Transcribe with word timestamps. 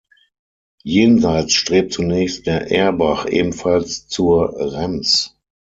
Jenseits 0.83 1.53
strebt 1.53 1.93
zunächst 1.93 2.47
der 2.47 2.71
Erbach 2.71 3.27
ebenfalls 3.29 4.07
zur 4.07 4.55
"Rems". 4.57 5.37